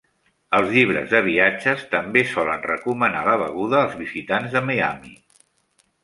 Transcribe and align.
Els 0.59 0.69
llibres 0.75 1.03
de 1.09 1.19
viatges 1.25 1.83
també 1.91 2.23
solen 2.31 2.63
recomanar 2.71 3.21
la 3.27 3.35
beguda 3.41 3.77
als 3.81 3.93
visitants 3.99 4.55
de 4.57 4.63
Miami. 4.71 5.13